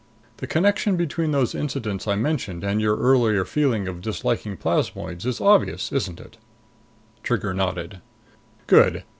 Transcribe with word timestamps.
The 0.37 0.47
connection 0.47 0.97
between 0.97 1.29
those 1.29 1.53
incidents 1.53 2.07
I 2.07 2.15
mentioned 2.15 2.63
and 2.63 2.81
your 2.81 2.97
earlier 2.97 3.45
feeling 3.45 3.87
of 3.87 4.01
disliking 4.01 4.57
plasmoids 4.57 5.27
is 5.27 5.39
obvious, 5.39 5.91
isn't 5.91 6.19
it?" 6.19 6.37
Trigger 7.21 7.53
nodded. 7.53 8.01
"Good. 8.65 9.03